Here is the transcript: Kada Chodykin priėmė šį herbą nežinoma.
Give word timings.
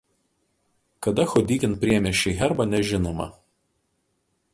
Kada 1.07 1.25
Chodykin 1.33 1.75
priėmė 1.83 2.13
šį 2.21 2.33
herbą 2.39 2.67
nežinoma. 2.71 3.29